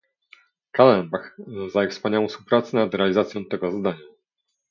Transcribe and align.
Kallenbach, 0.71 1.37
za 1.73 1.83
ich 1.83 1.89
wspaniałą 1.91 2.27
współpracę 2.27 2.77
nad 2.77 2.93
realizacją 2.93 3.45
tego 3.45 3.71
zadania 3.71 3.99